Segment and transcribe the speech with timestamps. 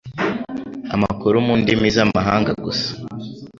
[0.95, 2.89] amakuru mundimi z'amahanga gusa